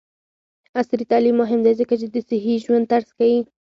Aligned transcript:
عصري 0.79 1.05
تعلیم 1.11 1.35
مهم 1.41 1.59
دی 1.65 1.73
ځکه 1.81 1.93
چې 2.01 2.07
د 2.09 2.17
صحي 2.29 2.53
ژوند 2.63 2.89
طرز 2.91 3.07
ښيي. 3.17 3.39